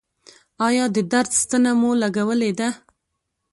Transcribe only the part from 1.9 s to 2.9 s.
لګولې ده؟